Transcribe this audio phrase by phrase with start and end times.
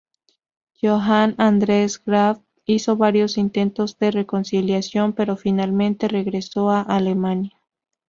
[0.81, 7.51] Johann Andreas Graff hizo varios intentos de reconciliación, pero finalmente regresó a Alemania.